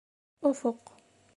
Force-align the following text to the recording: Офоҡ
Офоҡ 0.51 0.93